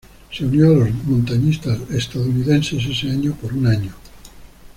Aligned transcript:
Se 0.31 0.43
unió 0.45 0.65
a 0.71 0.77
los 0.77 0.91
montañistas 1.03 1.79
estadounidenses 1.91 2.83
ese 2.87 3.11
año 3.11 3.33
por 3.39 3.53
un 3.53 3.67
año. 3.67 3.93